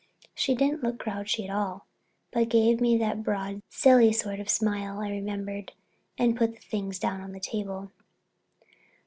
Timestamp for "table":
7.39-7.91